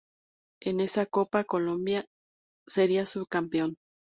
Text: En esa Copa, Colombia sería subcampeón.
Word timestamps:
En 0.61 0.79
esa 0.79 1.05
Copa, 1.05 1.43
Colombia 1.43 2.07
sería 2.67 3.05
subcampeón. 3.05 3.77